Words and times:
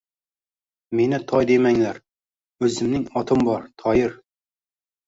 Meni 0.99 1.19
Toy 1.33 1.47
demanglar, 1.51 2.01
o‘zimning 2.69 3.05
otim 3.25 3.47
bor— 3.53 3.71
Toyir. 3.85 4.23